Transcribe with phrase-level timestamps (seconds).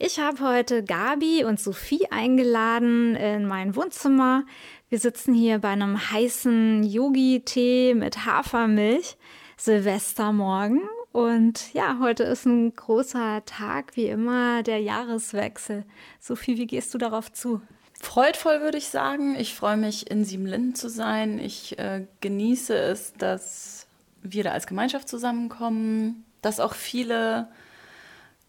[0.00, 4.44] Ich habe heute Gabi und Sophie eingeladen in mein Wohnzimmer.
[4.88, 9.16] Wir sitzen hier bei einem heißen Yogi-Tee mit Hafermilch,
[9.56, 10.82] Silvestermorgen.
[11.10, 15.82] Und ja, heute ist ein großer Tag, wie immer, der Jahreswechsel.
[16.20, 17.60] Sophie, wie gehst du darauf zu?
[18.00, 19.34] Freudvoll würde ich sagen.
[19.34, 21.40] Ich freue mich, in Siebenlinden zu sein.
[21.40, 23.88] Ich äh, genieße es, dass
[24.22, 27.48] wir da als Gemeinschaft zusammenkommen, dass auch viele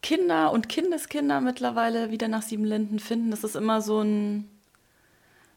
[0.02, 3.32] Kinder und Kindeskinder mittlerweile wieder nach Siebenlinden finden.
[3.32, 4.50] Das ist immer so ein,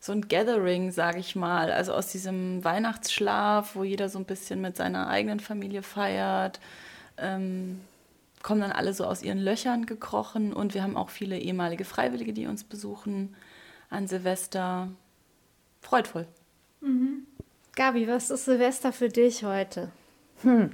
[0.00, 1.72] so ein Gathering, sage ich mal.
[1.72, 6.61] Also aus diesem Weihnachtsschlaf, wo jeder so ein bisschen mit seiner eigenen Familie feiert,
[7.19, 7.81] ähm,
[8.42, 10.53] kommen dann alle so aus ihren Löchern gekrochen.
[10.53, 13.36] Und wir haben auch viele ehemalige Freiwillige, die uns besuchen
[13.91, 14.88] an Silvester.
[15.81, 16.27] Freudvoll.
[16.81, 17.27] Mhm.
[17.75, 19.91] Gabi, was ist Silvester für dich heute?
[20.42, 20.72] Hm.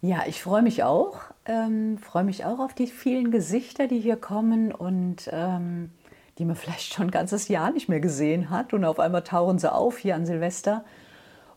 [0.00, 1.33] Ja, ich freue mich auch.
[1.46, 5.90] Ähm, freue mich auch auf die vielen Gesichter, die hier kommen und ähm,
[6.38, 8.72] die man vielleicht schon ein ganzes Jahr nicht mehr gesehen hat.
[8.72, 10.84] Und auf einmal tauchen sie auf hier an Silvester.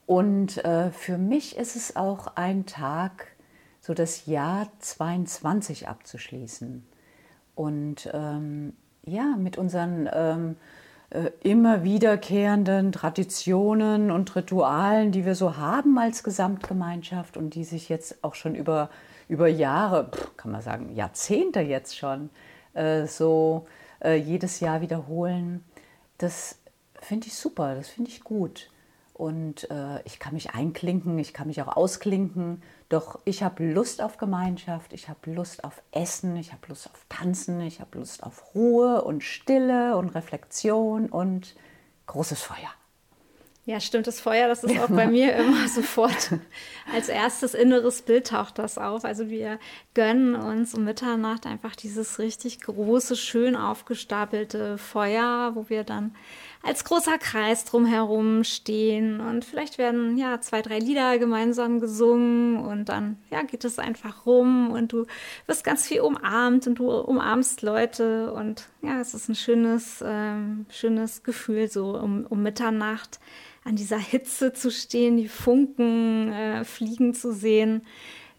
[0.06, 3.28] Und äh, für mich ist es auch ein Tag,
[3.82, 6.86] so das Jahr 22 abzuschließen.
[7.56, 10.56] Und ähm, ja, mit unseren ähm,
[11.10, 17.88] äh, immer wiederkehrenden Traditionen und Ritualen, die wir so haben als Gesamtgemeinschaft und die sich
[17.88, 18.90] jetzt auch schon über,
[19.28, 22.30] über Jahre, kann man sagen, Jahrzehnte jetzt schon,
[22.74, 23.68] äh, so
[24.04, 25.64] äh, jedes Jahr wiederholen.
[26.18, 26.60] Das
[27.02, 28.70] finde ich super, das finde ich gut.
[29.14, 32.62] Und äh, ich kann mich einklinken, ich kann mich auch ausklinken.
[32.88, 37.06] Doch ich habe Lust auf Gemeinschaft, ich habe Lust auf Essen, ich habe Lust auf
[37.10, 41.56] Tanzen, ich habe Lust auf Ruhe und Stille und Reflexion und
[42.06, 42.70] großes Feuer.
[43.68, 46.32] Ja, stimmt, das Feuer, das ist auch bei mir immer sofort
[46.94, 49.04] als erstes inneres Bild taucht das auf.
[49.04, 49.60] Also wir
[49.94, 56.16] gönnen uns um Mitternacht einfach dieses richtig große, schön aufgestapelte Feuer, wo wir dann
[56.64, 59.20] als großer Kreis drumherum stehen.
[59.20, 62.58] Und vielleicht werden ja zwei, drei Lieder gemeinsam gesungen.
[62.58, 64.72] Und dann ja geht es einfach rum.
[64.72, 65.06] Und du
[65.46, 66.68] wirst ganz viel umarmt.
[66.68, 68.34] Und du umarmst Leute.
[68.34, 73.20] Und ja, es ist ein schönes, ähm, schönes Gefühl so um, um Mitternacht
[73.64, 77.82] an dieser Hitze zu stehen, die Funken äh, fliegen zu sehen.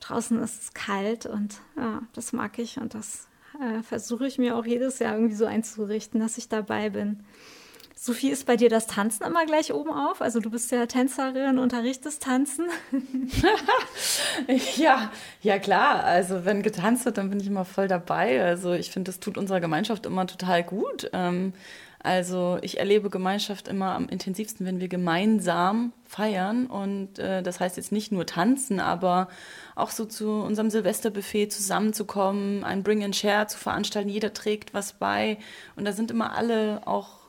[0.00, 1.26] Draußen ist es kalt.
[1.26, 2.78] Und ja, das mag ich.
[2.78, 3.28] Und das
[3.60, 7.24] äh, versuche ich mir auch jedes Jahr irgendwie so einzurichten, dass ich dabei bin.
[8.00, 10.22] Sophie, ist bei dir das Tanzen immer gleich oben auf?
[10.22, 12.66] Also du bist ja Tänzerin, unterrichtest Tanzen.
[14.76, 15.10] ja,
[15.42, 16.04] ja klar.
[16.04, 18.40] Also wenn getanzt wird, dann bin ich immer voll dabei.
[18.40, 21.10] Also ich finde, das tut unserer Gemeinschaft immer total gut.
[21.12, 21.54] Ähm,
[21.98, 26.66] also ich erlebe Gemeinschaft immer am intensivsten, wenn wir gemeinsam feiern.
[26.66, 29.26] Und äh, das heißt jetzt nicht nur tanzen, aber
[29.74, 34.08] auch so zu unserem Silvesterbuffet zusammenzukommen, ein Bring and Share zu veranstalten.
[34.08, 35.36] Jeder trägt was bei.
[35.74, 37.27] Und da sind immer alle auch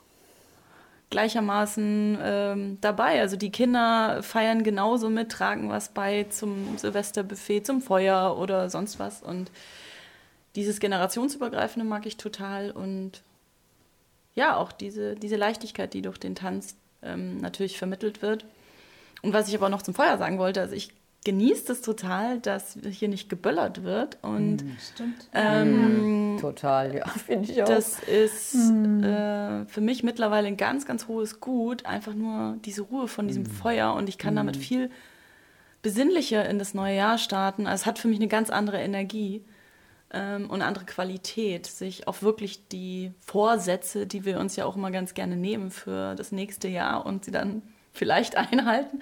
[1.10, 3.20] gleichermaßen ähm, dabei.
[3.20, 9.00] Also die Kinder feiern genauso mit, tragen was bei zum Silvesterbuffet, zum Feuer oder sonst
[9.00, 9.22] was.
[9.24, 9.52] Und
[10.56, 13.24] dieses generationsübergreifende mag ich total und
[14.36, 18.46] ja, auch diese, diese Leichtigkeit, die durch den Tanz ähm, natürlich vermittelt wird.
[19.22, 20.94] Und was ich aber noch zum Feuer sagen wollte, also ich
[21.26, 24.18] genieße es total, dass hier nicht geböllert wird.
[24.22, 25.30] Und mm, stimmt.
[25.34, 26.42] Ähm, ja.
[26.42, 27.68] Total, ja, finde ich auch.
[27.68, 29.04] Das ist mm.
[29.04, 33.44] äh, für mich mittlerweile ein ganz, ganz hohes Gut, einfach nur diese Ruhe von diesem
[33.44, 33.48] mm.
[33.48, 33.94] Feuer.
[33.94, 34.62] Und ich kann damit mm.
[34.62, 34.90] viel
[35.82, 37.68] besinnlicher in das neue Jahr starten.
[37.68, 39.44] Also es hat für mich eine ganz andere Energie
[40.12, 44.76] ähm, und eine andere Qualität, sich auch wirklich die Vorsätze, die wir uns ja auch
[44.76, 47.62] immer ganz gerne nehmen für das nächste Jahr und sie dann
[47.94, 49.00] vielleicht einhalten,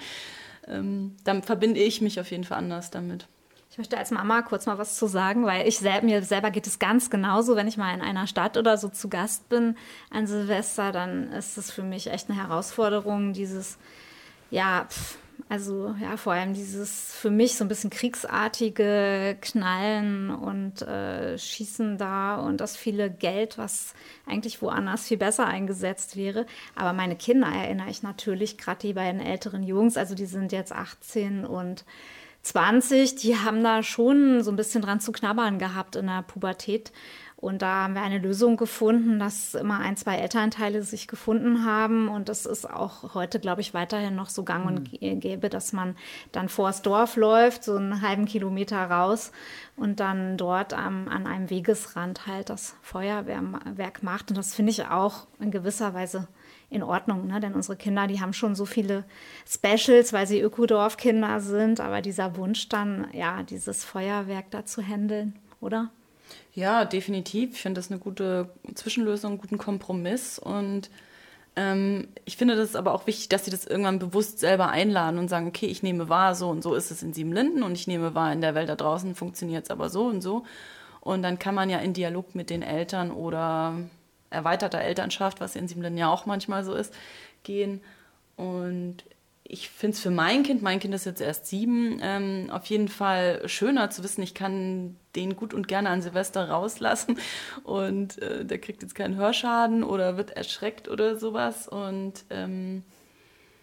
[0.70, 3.28] ähm, dann verbinde ich mich auf jeden Fall anders damit.
[3.70, 6.66] Ich möchte als Mama kurz mal was zu sagen, weil ich sel mir selber geht
[6.66, 9.76] es ganz genauso, wenn ich mal in einer Stadt oder so zu Gast bin
[10.10, 13.78] an Silvester, dann ist es für mich echt eine Herausforderung, dieses,
[14.50, 15.18] ja, pff,
[15.50, 21.98] also ja, vor allem dieses für mich so ein bisschen kriegsartige Knallen und äh, Schießen
[21.98, 23.94] da und das viele Geld, was
[24.26, 26.46] eigentlich woanders viel besser eingesetzt wäre.
[26.76, 30.74] Aber meine Kinder erinnere ich natürlich, gerade die beiden älteren Jungs, also die sind jetzt
[30.74, 31.86] 18 und
[32.48, 36.94] 20, die haben da schon so ein bisschen dran zu knabbern gehabt in der Pubertät.
[37.36, 42.08] Und da haben wir eine Lösung gefunden, dass immer ein, zwei Elternteile sich gefunden haben.
[42.08, 45.20] Und das ist auch heute, glaube ich, weiterhin noch so gang und mhm.
[45.20, 45.96] gäbe, dass man
[46.32, 49.34] dann vors Dorf läuft, so einen halben Kilometer raus
[49.76, 54.32] und dann dort am, an einem Wegesrand halt das Feuerwerk macht.
[54.32, 56.28] Und das finde ich auch in gewisser Weise
[56.70, 57.40] in Ordnung, ne?
[57.40, 59.06] denn unsere Kinder, die haben schon so viele
[59.48, 65.40] Specials, weil sie Ökodorfkinder sind, aber dieser Wunsch dann, ja, dieses Feuerwerk da zu handeln,
[65.62, 65.90] oder?
[66.54, 67.52] Ja, definitiv.
[67.54, 70.90] Ich finde das eine gute Zwischenlösung, einen guten Kompromiss und
[71.56, 75.30] ähm, ich finde das aber auch wichtig, dass sie das irgendwann bewusst selber einladen und
[75.30, 78.14] sagen, okay, ich nehme wahr, so und so ist es in Siebenlinden und ich nehme
[78.14, 80.44] wahr, in der Welt da draußen funktioniert es aber so und so.
[81.00, 83.76] Und dann kann man ja in Dialog mit den Eltern oder
[84.30, 86.94] erweiterter Elternschaft, was in Siebenlinden ja auch manchmal so ist,
[87.44, 87.82] gehen.
[88.36, 89.04] Und
[89.50, 92.90] ich finde es für mein Kind, mein Kind ist jetzt erst sieben, ähm, auf jeden
[92.90, 97.18] Fall schöner zu wissen, ich kann den gut und gerne an Silvester rauslassen
[97.64, 101.68] und äh, der kriegt jetzt keinen Hörschaden oder wird erschreckt oder sowas.
[101.68, 102.84] Und ähm,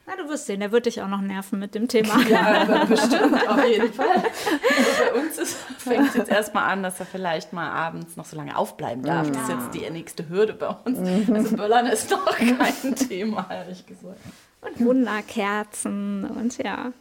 [0.07, 2.21] na, du wirst sehen, der wird dich auch noch nerven mit dem Thema.
[2.29, 4.17] Ja, bestimmt, auf jeden Fall.
[4.17, 8.37] Also bei uns fängt es jetzt erstmal an, dass er vielleicht mal abends noch so
[8.37, 9.27] lange aufbleiben darf.
[9.27, 9.33] Ja.
[9.33, 10.99] Das ist jetzt die nächste Hürde bei uns.
[11.31, 14.21] Also Böllern ist noch kein Thema, ehrlich gesagt.
[14.61, 16.93] Und Wunderkerzen und ja.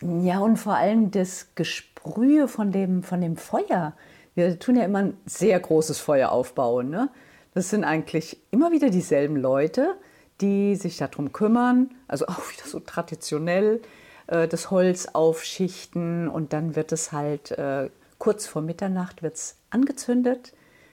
[0.00, 3.94] Ja, und vor allem das Gesprühe von dem, von dem Feuer.
[4.36, 6.90] Wir tun ja immer ein sehr großes Feuer aufbauen.
[6.90, 7.08] Ne?
[7.54, 9.96] Das sind eigentlich immer wieder dieselben Leute
[10.40, 13.80] die sich darum kümmern, also auch wieder so traditionell
[14.26, 20.52] äh, das Holz aufschichten und dann wird es halt äh, kurz vor Mitternacht wird's angezündet.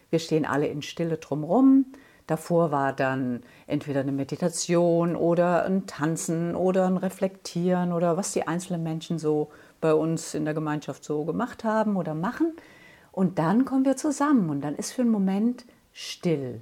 [0.09, 1.85] Wir stehen alle in Stille drumherum.
[2.27, 8.47] Davor war dann entweder eine Meditation oder ein Tanzen oder ein Reflektieren oder was die
[8.47, 9.51] einzelnen Menschen so
[9.81, 12.53] bei uns in der Gemeinschaft so gemacht haben oder machen.
[13.11, 16.61] Und dann kommen wir zusammen und dann ist für einen Moment still.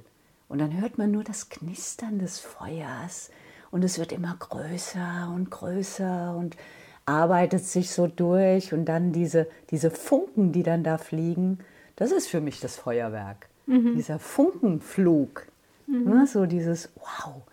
[0.51, 3.29] Und dann hört man nur das Knistern des Feuers
[3.71, 6.57] und es wird immer größer und größer und
[7.05, 11.59] arbeitet sich so durch und dann diese, diese Funken, die dann da fliegen,
[11.95, 13.47] das ist für mich das Feuerwerk.
[13.65, 13.95] Mhm.
[13.95, 15.47] Dieser Funkenflug,
[15.87, 16.03] mhm.
[16.03, 17.43] ne, so dieses Wow.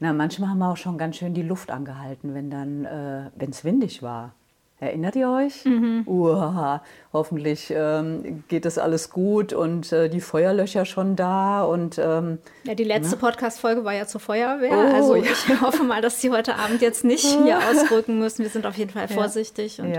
[0.00, 3.50] Na, manchmal haben wir auch schon ganz schön die Luft angehalten, wenn dann, äh, wenn
[3.50, 4.34] es windig war.
[4.82, 5.64] Erinnert ihr euch?
[5.64, 6.02] Mhm.
[6.06, 6.82] Uah,
[7.12, 11.62] hoffentlich ähm, geht das alles gut und äh, die Feuerlöcher schon da.
[11.62, 13.20] Und, ähm, ja, die letzte ne?
[13.20, 14.72] Podcast-Folge war ja zur Feuerwehr.
[14.72, 15.22] Oh, also ja.
[15.22, 18.42] ich hoffe mal, dass Sie heute Abend jetzt nicht hier ausrücken müssen.
[18.42, 19.84] Wir sind auf jeden Fall vorsichtig ja.
[19.84, 19.94] und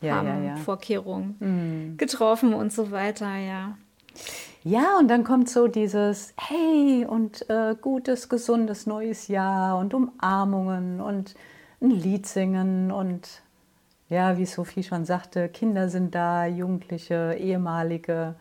[0.00, 0.16] ja.
[0.16, 1.96] haben Vorkehrungen mhm.
[1.96, 3.78] getroffen und so weiter, ja.
[4.64, 11.00] Ja, und dann kommt so dieses Hey und äh, gutes, gesundes neues Jahr und Umarmungen
[11.00, 11.36] und
[11.80, 13.42] ein Lied singen und
[14.08, 18.36] ja, wie Sophie schon sagte, Kinder sind da, Jugendliche, ehemalige.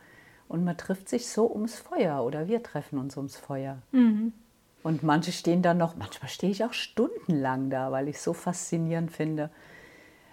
[0.47, 3.79] Und man trifft sich so ums Feuer oder wir treffen uns ums Feuer.
[3.91, 4.31] Mhm.
[4.81, 8.31] Und manche stehen dann noch, manchmal stehe ich auch stundenlang da, weil ich es so
[8.33, 9.49] faszinierend finde.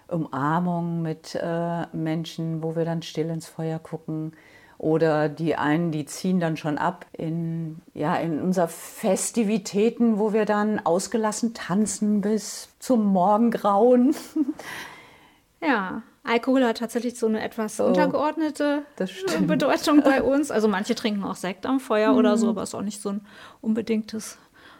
[0.07, 4.31] Umarmung mit äh, Menschen, wo wir dann still ins Feuer gucken.
[4.77, 10.45] Oder die einen, die ziehen dann schon ab in, ja, in unser Festivitäten, wo wir
[10.45, 14.15] dann ausgelassen tanzen bis zum Morgengrauen.
[15.61, 18.83] Ja, Alkohol hat tatsächlich so eine etwas oh, untergeordnete
[19.41, 20.49] Bedeutung bei uns.
[20.49, 22.17] Also manche trinken auch Sekt am Feuer mhm.
[22.17, 23.21] oder so, aber es ist auch nicht so ein
[23.61, 24.37] unbedingtes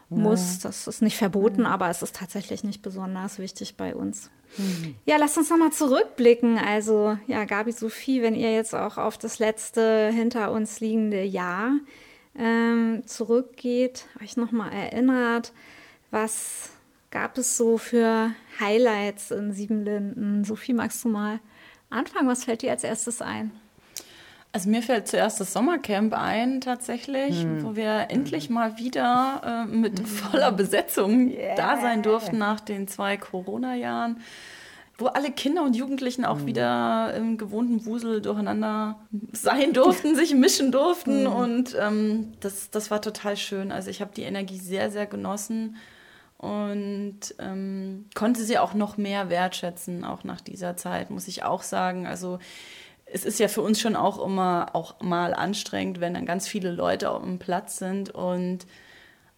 [0.09, 0.59] Muss.
[0.59, 1.67] Das ist nicht verboten, mhm.
[1.67, 4.31] aber es ist tatsächlich nicht besonders wichtig bei uns.
[4.57, 4.95] Mhm.
[5.05, 6.57] Ja, lasst uns nochmal zurückblicken.
[6.57, 11.73] Also, ja, Gabi, Sophie, wenn ihr jetzt auch auf das letzte hinter uns liegende Jahr
[12.37, 15.53] ähm, zurückgeht, euch nochmal erinnert,
[16.09, 16.71] was
[17.15, 20.43] gab es so für Highlights in Siebenlinden?
[20.43, 21.39] Sophie, magst du mal
[21.89, 22.27] anfangen?
[22.27, 23.51] Was fällt dir als erstes ein?
[24.51, 27.63] Also mir fällt zuerst das Sommercamp ein tatsächlich, hm.
[27.63, 30.05] wo wir endlich mal wieder äh, mit hm.
[30.05, 31.55] voller Besetzung yeah.
[31.55, 34.19] da sein durften nach den zwei Corona-Jahren,
[34.97, 36.47] wo alle Kinder und Jugendlichen auch hm.
[36.47, 38.99] wieder im gewohnten Wusel durcheinander
[39.31, 41.31] sein durften, sich mischen durften hm.
[41.31, 43.71] und ähm, das, das war total schön.
[43.71, 45.77] Also ich habe die Energie sehr, sehr genossen
[46.37, 51.63] und ähm, konnte sie auch noch mehr wertschätzen, auch nach dieser Zeit, muss ich auch
[51.63, 52.07] sagen.
[52.07, 52.39] Also
[53.05, 56.71] es ist ja für uns schon auch immer auch mal anstrengend, wenn dann ganz viele
[56.71, 58.65] Leute auf dem Platz sind und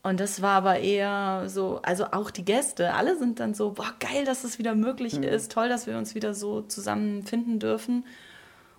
[0.03, 3.93] und das war aber eher so, also auch die Gäste, alle sind dann so, boah,
[3.99, 5.23] geil, dass es wieder möglich mhm.
[5.23, 8.05] ist, toll, dass wir uns wieder so zusammenfinden dürfen.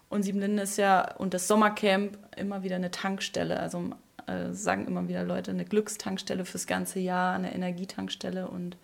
[0.08, 3.60] Und Siebenlinden ist ja und das Sommercamp immer wieder eine Tankstelle.
[3.60, 3.90] Also
[4.28, 8.76] äh, sagen immer wieder Leute, eine Glückstankstelle fürs ganze Jahr, eine Energietankstelle und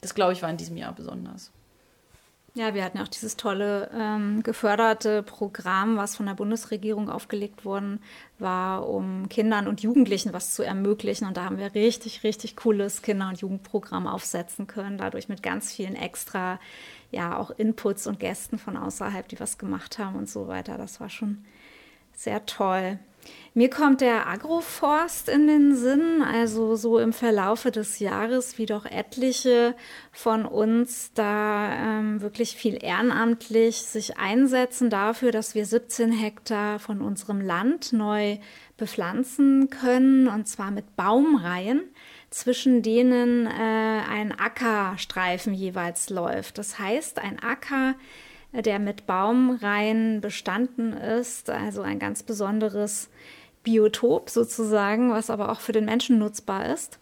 [0.00, 1.52] das, glaube ich, war in diesem Jahr besonders.
[2.54, 7.98] Ja, wir hatten auch dieses tolle ähm, geförderte Programm, was von der Bundesregierung aufgelegt worden
[8.38, 11.26] war, um Kindern und Jugendlichen was zu ermöglichen.
[11.26, 15.72] Und da haben wir richtig, richtig cooles Kinder- und Jugendprogramm aufsetzen können, dadurch mit ganz
[15.72, 16.60] vielen extra,
[17.10, 20.76] ja, auch Inputs und Gästen von außerhalb, die was gemacht haben und so weiter.
[20.76, 21.46] Das war schon
[22.14, 22.98] sehr toll.
[23.54, 28.86] Mir kommt der Agroforst in den Sinn, also so im Verlaufe des Jahres, wie doch
[28.86, 29.74] etliche
[30.10, 37.02] von uns da ähm, wirklich viel ehrenamtlich sich einsetzen dafür, dass wir 17 Hektar von
[37.02, 38.38] unserem Land neu
[38.78, 41.82] bepflanzen können, und zwar mit Baumreihen,
[42.30, 46.56] zwischen denen äh, ein Ackerstreifen jeweils läuft.
[46.56, 47.96] Das heißt, ein Acker,
[48.52, 53.08] der mit Baumreihen bestanden ist, also ein ganz besonderes
[53.62, 56.98] Biotop sozusagen, was aber auch für den Menschen nutzbar ist.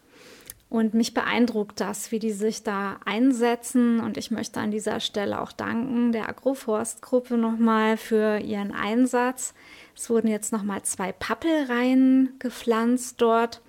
[0.69, 3.99] Und mich beeindruckt das, wie die sich da einsetzen.
[3.99, 9.53] Und ich möchte an dieser Stelle auch danken der Agroforstgruppe nochmal für ihren Einsatz.
[9.97, 13.61] Es wurden jetzt nochmal zwei Pappelreihen gepflanzt dort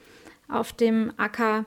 [0.47, 1.67] auf dem Acker.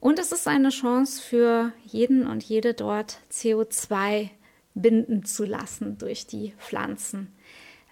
[0.00, 4.30] Und es ist eine Chance für jeden und jede dort CO2
[4.74, 7.32] binden zu lassen durch die Pflanzen.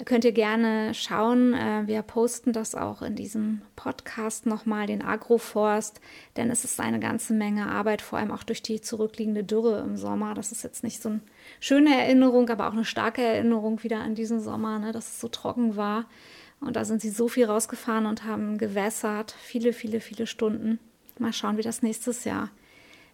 [0.01, 1.53] Da könnt ihr gerne schauen.
[1.53, 6.01] Äh, wir posten das auch in diesem Podcast nochmal, den Agroforst,
[6.39, 9.99] denn es ist eine ganze Menge Arbeit, vor allem auch durch die zurückliegende Dürre im
[9.99, 10.33] Sommer.
[10.33, 11.21] Das ist jetzt nicht so eine
[11.61, 15.29] schöne Erinnerung, aber auch eine starke Erinnerung wieder an diesen Sommer, ne, dass es so
[15.29, 16.07] trocken war.
[16.61, 20.79] Und da sind sie so viel rausgefahren und haben gewässert, viele, viele, viele Stunden.
[21.19, 22.49] Mal schauen, wie das nächstes Jahr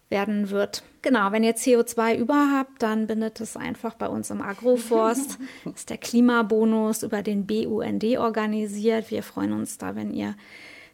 [0.09, 0.83] werden wird.
[1.03, 5.39] Genau, wenn ihr CO2 über habt, dann bindet es einfach bei uns im Agroforst.
[5.65, 9.11] Das ist der Klimabonus über den BUND organisiert.
[9.11, 10.37] Wir freuen uns da, wenn ihr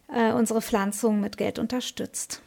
[0.08, 2.42] äh, unsere Pflanzung mit Geld unterstützt.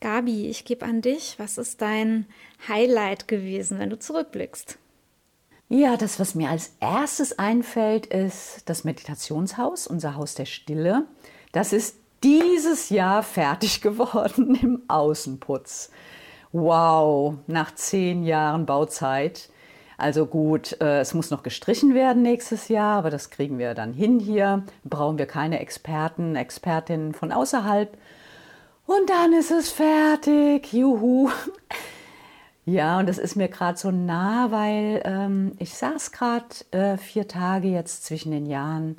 [0.00, 1.34] Gabi, ich gebe an dich.
[1.38, 2.26] Was ist dein
[2.68, 4.78] Highlight gewesen, wenn du zurückblickst?
[5.68, 11.06] Ja, das, was mir als erstes einfällt, ist das Meditationshaus, unser Haus der Stille.
[11.52, 15.90] Das ist dieses Jahr fertig geworden im Außenputz.
[16.52, 19.50] Wow, nach zehn Jahren Bauzeit.
[19.98, 23.92] Also gut, äh, es muss noch gestrichen werden nächstes Jahr, aber das kriegen wir dann
[23.92, 24.62] hin hier.
[24.84, 27.98] Brauchen wir keine Experten, Expertinnen von außerhalb.
[28.86, 30.72] Und dann ist es fertig.
[30.72, 31.30] Juhu.
[32.64, 37.26] Ja, und das ist mir gerade so nah, weil ähm, ich saß gerade äh, vier
[37.26, 38.98] Tage jetzt zwischen den Jahren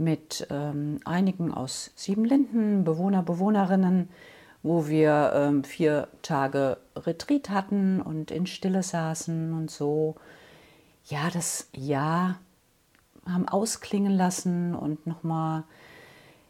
[0.00, 4.08] mit ähm, einigen aus Siebenlinden, Bewohner, Bewohnerinnen,
[4.62, 10.16] wo wir ähm, vier Tage Retreat hatten und in Stille saßen und so.
[11.04, 12.38] Ja, das Jahr
[13.26, 15.64] haben ausklingen lassen und nochmal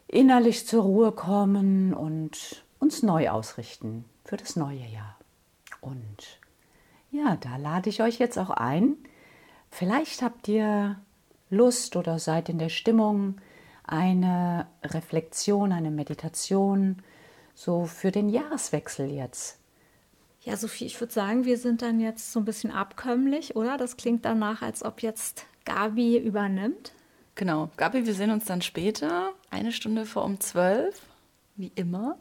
[0.07, 5.17] innerlich zur Ruhe kommen und uns neu ausrichten für das neue Jahr.
[5.79, 6.39] Und
[7.11, 8.95] ja, da lade ich euch jetzt auch ein.
[9.69, 10.97] Vielleicht habt ihr
[11.51, 13.39] Lust oder seid in der Stimmung,
[13.83, 17.03] eine Reflexion, eine Meditation
[17.53, 19.59] so für den Jahreswechsel jetzt.
[20.41, 23.77] Ja, Sophie, ich würde sagen, wir sind dann jetzt so ein bisschen abkömmlich, oder?
[23.77, 26.93] Das klingt danach, als ob jetzt Gabi übernimmt.
[27.35, 31.01] Genau, Gabi, wir sehen uns dann später, eine Stunde vor um zwölf,
[31.55, 32.17] wie immer,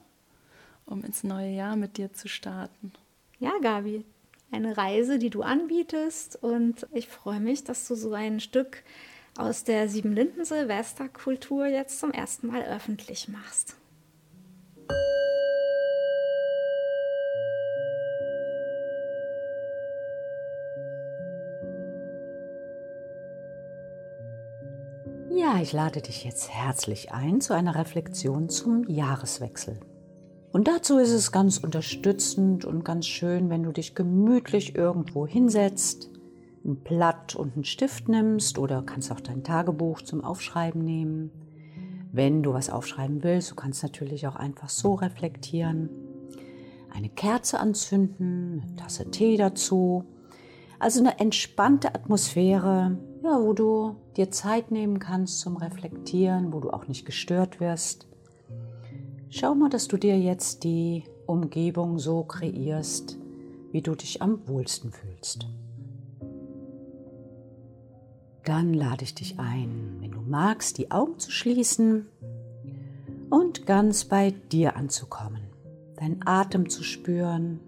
[0.85, 2.93] um ins neue Jahr mit dir zu starten.
[3.39, 4.05] Ja, Gabi,
[4.51, 6.37] eine Reise, die du anbietest.
[6.43, 8.83] Und ich freue mich, dass du so ein Stück
[9.37, 13.77] aus der Siebenlinden-Silvesterkultur jetzt zum ersten Mal öffentlich machst.
[25.31, 29.81] Ja, ich lade dich jetzt herzlich ein zu einer Reflexion zum Jahreswechsel.
[30.53, 36.11] Und dazu ist es ganz unterstützend und ganz schön, wenn du dich gemütlich irgendwo hinsetzt,
[36.65, 41.31] ein Blatt und einen Stift nimmst oder kannst auch dein Tagebuch zum Aufschreiben nehmen.
[42.13, 45.89] Wenn du was aufschreiben willst, du kannst natürlich auch einfach so reflektieren.
[46.93, 50.05] Eine Kerze anzünden, eine Tasse Tee dazu.
[50.79, 56.71] Also eine entspannte Atmosphäre, ja, wo du dir Zeit nehmen kannst zum Reflektieren, wo du
[56.71, 58.09] auch nicht gestört wirst.
[59.29, 63.19] Schau mal, dass du dir jetzt die Umgebung so kreierst,
[63.71, 65.47] wie du dich am wohlsten fühlst.
[68.45, 72.07] Dann lade ich dich ein, wenn du magst, die Augen zu schließen
[73.29, 75.43] und ganz bei dir anzukommen,
[75.97, 77.61] deinen Atem zu spüren,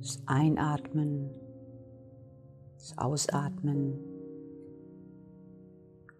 [0.00, 1.30] das Einatmen,
[2.78, 3.98] das Ausatmen.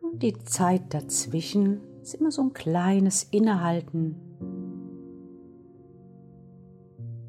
[0.01, 1.81] Und die Zeit dazwischen.
[2.03, 4.17] Ist immer so ein kleines Innehalten.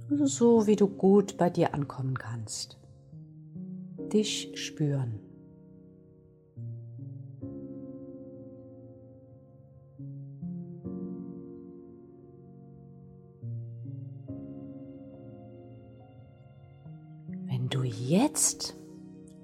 [0.10, 2.79] Also so, wie du gut bei dir ankommen kannst.
[4.10, 5.20] Dich spüren.
[17.46, 18.76] Wenn du jetzt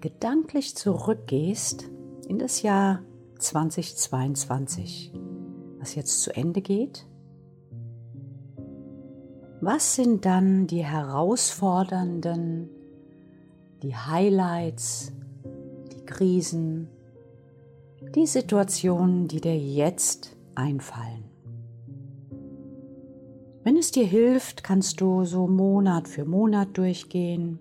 [0.02, 1.90] gedanklich zurückgehst
[2.28, 3.02] in das Jahr
[3.40, 5.14] 2022,
[5.80, 7.08] was jetzt zu Ende geht,
[9.62, 12.70] was sind dann die herausfordernden,
[13.86, 15.14] die Highlights,
[15.92, 16.90] die Krisen,
[18.16, 21.26] die Situationen, die dir jetzt einfallen?
[23.64, 27.60] Wenn es dir hilft, kannst du so Monat für Monat durchgehen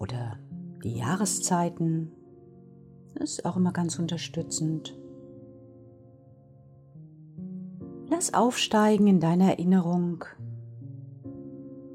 [0.00, 0.38] oder
[0.82, 2.10] die Jahreszeiten.
[3.14, 4.98] Das ist auch immer ganz unterstützend.
[8.08, 10.24] Lass aufsteigen in deiner Erinnerung.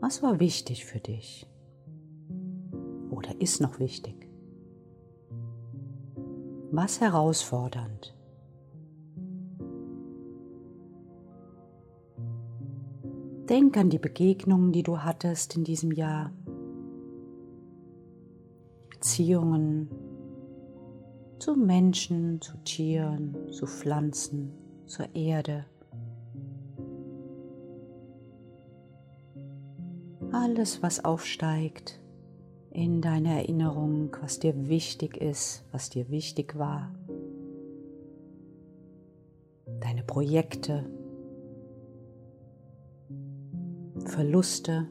[0.06, 1.48] Was war wichtig für dich?
[3.10, 4.28] Oder ist noch wichtig?
[6.72, 8.14] Was herausfordernd?
[13.48, 16.34] Denk an die Begegnungen, die du hattest in diesem Jahr.
[18.90, 19.90] Beziehungen
[21.40, 24.52] zu Menschen, zu Tieren, zu Pflanzen,
[24.86, 25.66] zur Erde.
[30.56, 32.00] Alles, was aufsteigt
[32.70, 36.94] in deiner Erinnerung, was dir wichtig ist, was dir wichtig war.
[39.80, 40.86] Deine Projekte,
[44.06, 44.88] Verluste,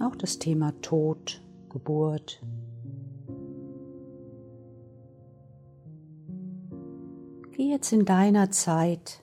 [0.00, 2.42] auch das Thema Tod, Geburt.
[7.52, 9.20] Geh jetzt in deiner Zeit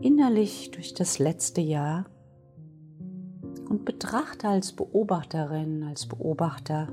[0.00, 2.06] innerlich durch das letzte Jahr
[3.68, 6.88] und betrachte als Beobachterin, als Beobachter,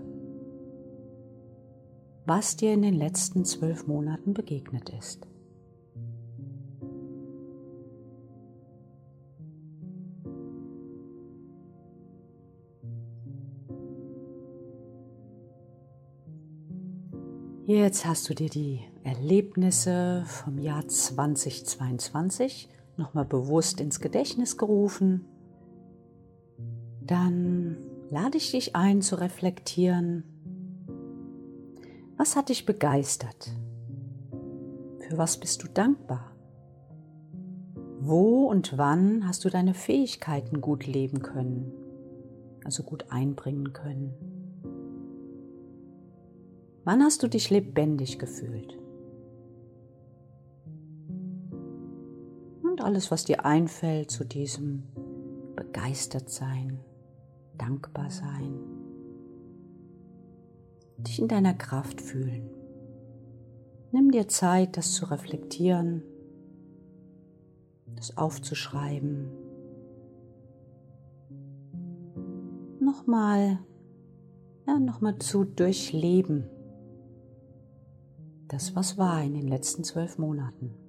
[2.26, 5.28] was dir in den letzten zwölf Monaten begegnet ist.
[17.68, 25.26] Jetzt hast du dir die Erlebnisse vom Jahr 2022 nochmal bewusst ins Gedächtnis gerufen.
[27.02, 27.78] Dann
[28.10, 30.24] lade ich dich ein zu reflektieren.
[32.18, 33.52] Was hat dich begeistert?
[35.00, 36.32] Für was bist du dankbar?
[38.00, 41.72] Wo und wann hast du deine Fähigkeiten gut leben können,
[42.64, 44.14] also gut einbringen können?
[46.84, 48.78] Wann hast du dich lebendig gefühlt?
[52.86, 54.84] Alles, was dir einfällt zu diesem
[55.56, 56.80] begeistert sein,
[57.58, 58.60] dankbar sein,
[60.98, 62.50] dich in deiner Kraft fühlen.
[63.92, 66.04] Nimm dir Zeit, das zu reflektieren,
[67.96, 69.30] das aufzuschreiben.
[72.80, 73.60] Nochmal,
[74.68, 76.50] ja, nochmal zu durchleben
[78.48, 80.85] das, was war in den letzten zwölf Monaten.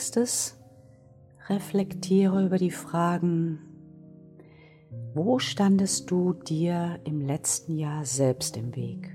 [0.00, 0.56] Nächstes
[1.50, 3.58] reflektiere über die Fragen,
[5.12, 9.14] wo standest du dir im letzten Jahr selbst im Weg?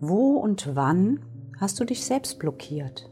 [0.00, 1.20] Wo und wann
[1.60, 3.10] hast du dich selbst blockiert?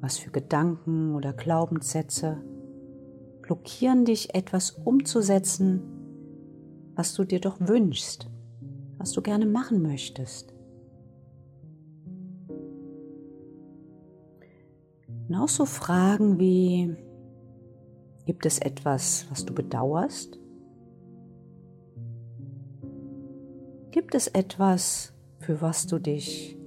[0.00, 2.44] Was für Gedanken oder Glaubenssätze
[3.40, 5.82] blockieren dich, etwas umzusetzen,
[6.94, 8.30] was du dir doch wünschst,
[8.98, 10.51] was du gerne machen möchtest?
[15.32, 16.94] Und auch so Fragen wie,
[18.26, 20.38] Gibt es etwas, was du bedauerst?
[23.92, 26.58] Gibt es etwas, für was du dich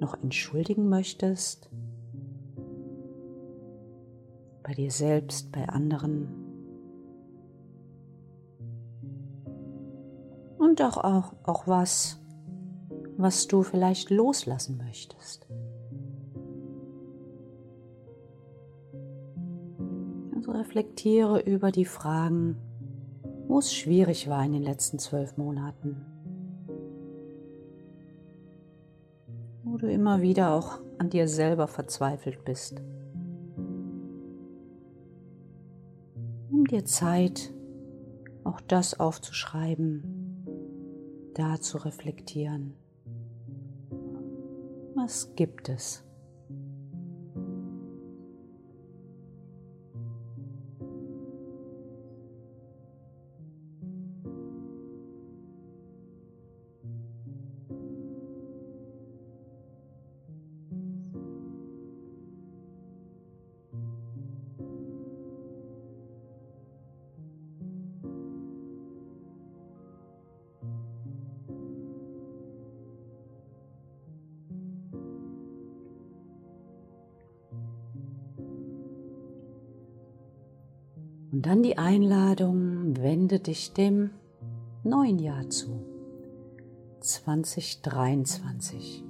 [0.00, 1.70] noch entschuldigen möchtest?
[4.64, 6.28] Bei dir selbst, bei anderen?
[10.58, 12.20] Und auch, auch, auch was,
[13.16, 15.48] was du vielleicht loslassen möchtest.
[20.50, 22.56] Reflektiere über die Fragen,
[23.46, 26.04] wo es schwierig war in den letzten zwölf Monaten.
[29.64, 32.82] Wo du immer wieder auch an dir selber verzweifelt bist.
[36.50, 37.52] Nimm dir Zeit,
[38.44, 40.02] auch das aufzuschreiben,
[41.34, 42.74] da zu reflektieren.
[44.94, 46.07] Was gibt es?
[81.30, 84.12] Und dann die Einladung, wende dich dem
[84.82, 85.84] neuen Jahr zu,
[87.00, 89.04] 2023.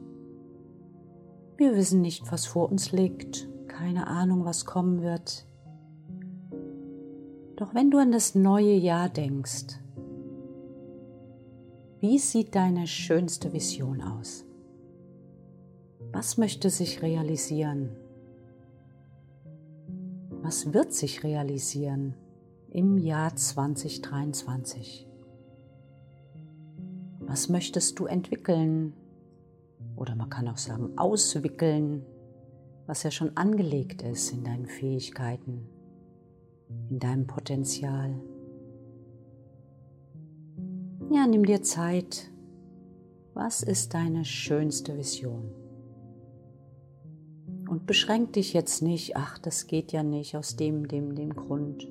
[1.56, 5.46] Wir wissen nicht, was vor uns liegt, keine Ahnung, was kommen wird.
[7.56, 9.78] Doch wenn du an das neue Jahr denkst,
[12.00, 14.44] wie sieht deine schönste Vision aus?
[16.12, 17.96] Was möchte sich realisieren?
[20.48, 22.14] Was wird sich realisieren
[22.70, 25.06] im Jahr 2023?
[27.20, 28.94] Was möchtest du entwickeln?
[29.94, 32.06] Oder man kann auch sagen, auswickeln,
[32.86, 35.68] was ja schon angelegt ist in deinen Fähigkeiten,
[36.88, 38.18] in deinem Potenzial.
[41.10, 42.30] Ja, nimm dir Zeit.
[43.34, 45.67] Was ist deine schönste Vision?
[47.68, 51.86] Und beschränk dich jetzt nicht, ach, das geht ja nicht aus dem, dem, dem Grund.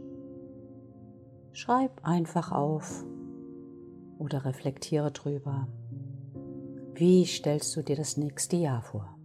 [1.54, 3.06] Schreib einfach auf
[4.18, 5.68] oder reflektiere drüber.
[6.96, 9.17] Wie stellst du dir das nächste Jahr vor?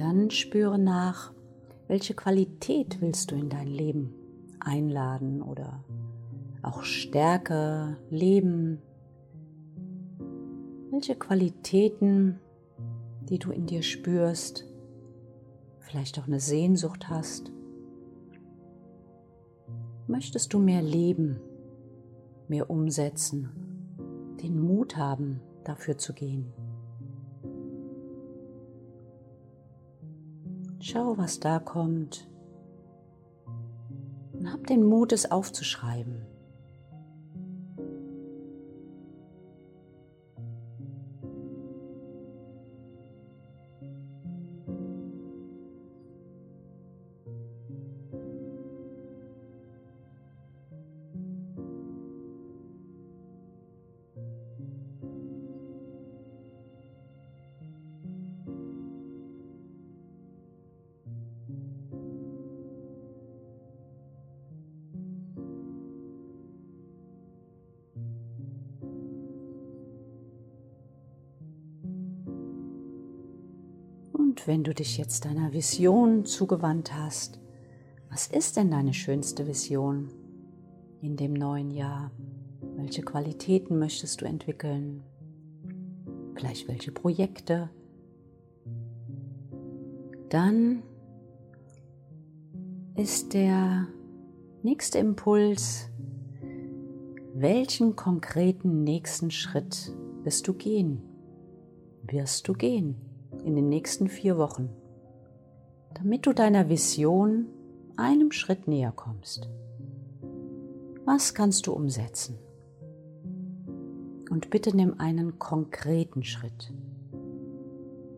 [0.00, 1.30] Dann spüre nach,
[1.86, 4.14] welche Qualität willst du in dein Leben
[4.58, 5.84] einladen oder
[6.62, 8.80] auch Stärke, Leben.
[10.90, 12.40] Welche Qualitäten,
[13.28, 14.64] die du in dir spürst,
[15.80, 17.52] vielleicht auch eine Sehnsucht hast.
[20.06, 21.40] Möchtest du mehr leben,
[22.48, 23.50] mehr umsetzen,
[24.42, 26.54] den Mut haben, dafür zu gehen?
[30.90, 32.28] Schau, was da kommt.
[34.32, 36.26] Und hab den Mut, es aufzuschreiben.
[74.40, 77.38] Und wenn du dich jetzt deiner Vision zugewandt hast,
[78.08, 80.08] was ist denn deine schönste Vision
[81.02, 82.10] in dem neuen Jahr?
[82.76, 85.02] Welche Qualitäten möchtest du entwickeln?
[86.34, 87.68] Vielleicht welche Projekte?
[90.30, 90.84] Dann
[92.96, 93.88] ist der
[94.62, 95.90] nächste Impuls,
[97.34, 101.02] welchen konkreten nächsten Schritt wirst du gehen?
[102.04, 103.09] Wirst du gehen?
[103.44, 104.70] In den nächsten vier Wochen,
[105.94, 107.46] damit du deiner Vision
[107.96, 109.48] einem Schritt näher kommst.
[111.04, 112.38] Was kannst du umsetzen?
[114.30, 116.72] Und bitte nimm einen konkreten Schritt.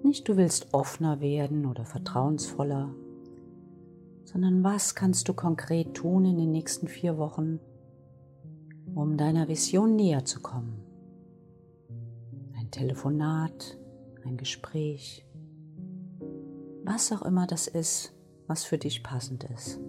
[0.02, 2.94] Nicht du willst offener werden oder vertrauensvoller,
[4.24, 7.60] sondern was kannst du konkret tun in den nächsten vier Wochen,
[8.94, 10.82] um deiner Vision näher zu kommen.
[12.58, 13.78] Ein Telefonat,
[14.24, 15.24] ein Gespräch,
[16.84, 18.12] was auch immer das ist,
[18.46, 19.80] was für dich passend ist.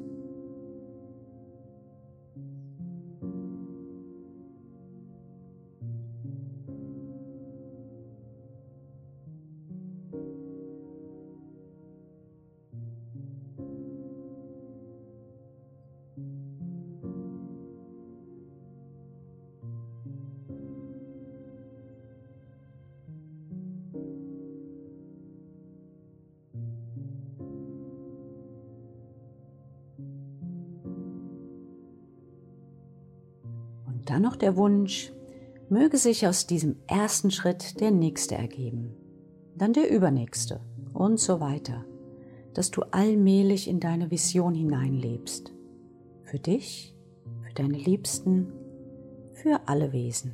[34.43, 35.13] Der Wunsch,
[35.69, 38.93] möge sich aus diesem ersten Schritt der nächste ergeben,
[39.56, 40.60] dann der übernächste
[40.93, 41.86] und so weiter,
[42.53, 45.53] dass du allmählich in deine Vision hineinlebst.
[46.23, 46.93] Für dich,
[47.41, 48.51] für deine Liebsten,
[49.32, 50.34] für alle Wesen.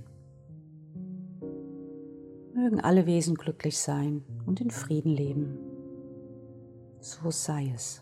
[2.55, 5.59] Mögen alle Wesen glücklich sein und in Frieden leben.
[6.99, 8.01] So sei es.